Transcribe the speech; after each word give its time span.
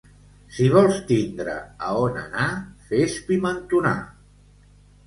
Si 0.55 0.69
vols 0.75 0.95
tindre 1.11 1.53
a 1.89 1.91
on 2.07 2.17
anar, 2.25 2.49
fes 2.89 3.21
pimentonar. 3.31 3.97